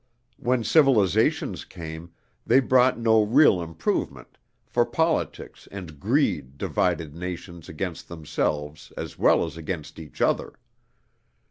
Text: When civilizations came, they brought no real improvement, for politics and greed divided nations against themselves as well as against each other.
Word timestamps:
When 0.37 0.63
civilizations 0.63 1.63
came, 1.63 2.11
they 2.43 2.59
brought 2.59 2.97
no 2.97 3.21
real 3.21 3.61
improvement, 3.61 4.39
for 4.65 4.83
politics 4.83 5.67
and 5.71 5.99
greed 5.99 6.57
divided 6.57 7.13
nations 7.13 7.69
against 7.69 8.07
themselves 8.09 8.91
as 8.97 9.19
well 9.19 9.45
as 9.45 9.57
against 9.57 9.99
each 9.99 10.19
other. 10.19 10.53